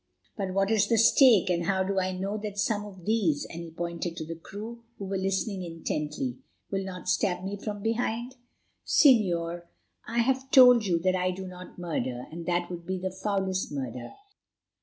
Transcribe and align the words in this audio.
But 0.35 0.55
what 0.55 0.71
is 0.71 0.87
the 0.87 0.97
stake, 0.97 1.47
and 1.51 1.65
how 1.65 1.83
do 1.83 1.99
I 1.99 2.11
know 2.11 2.35
that 2.39 2.57
some 2.57 2.85
of 2.85 3.05
these," 3.05 3.45
and 3.47 3.61
he 3.61 3.69
pointed 3.69 4.17
to 4.17 4.25
the 4.25 4.33
crew, 4.33 4.83
who 4.97 5.05
were 5.05 5.17
listening 5.19 5.61
intently, 5.63 6.39
"will 6.71 6.83
not 6.83 7.07
stab 7.07 7.43
me 7.43 7.55
from 7.55 7.83
behind?" 7.83 8.33
"Señor, 8.83 9.65
I 10.07 10.17
have 10.21 10.49
told 10.49 10.87
you 10.87 10.97
that 11.03 11.15
I 11.15 11.29
do 11.29 11.45
not 11.45 11.77
murder, 11.77 12.25
and 12.31 12.47
that 12.47 12.71
would 12.71 12.87
be 12.87 12.97
the 12.97 13.11
foulest 13.11 13.71
murder. 13.71 14.13